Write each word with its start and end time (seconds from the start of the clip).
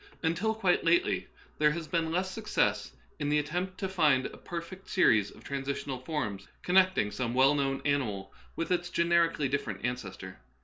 Until 0.23 0.55
quite 0.55 0.83
lately 0.83 1.27
there 1.59 1.69
has 1.73 1.87
been 1.87 2.09
less 2.11 2.31
success 2.31 2.91
in 3.19 3.29
the 3.29 3.37
attempt 3.37 3.77
to 3.77 3.87
find 3.87 4.25
a 4.25 4.35
perfect 4.35 4.89
series 4.89 5.29
of 5.29 5.43
transitional 5.43 5.99
forms 5.99 6.47
connecting 6.63 7.11
some 7.11 7.35
well 7.35 7.53
known 7.53 7.83
animal 7.85 8.33
with 8.55 8.71
its 8.71 8.89
generically 8.89 9.47
different 9.47 9.85
ancestor. 9.85 10.39